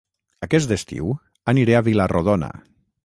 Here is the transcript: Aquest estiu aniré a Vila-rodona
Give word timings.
Aquest 0.47 0.71
estiu 0.77 1.11
aniré 1.53 1.77
a 1.81 1.83
Vila-rodona 1.89 2.51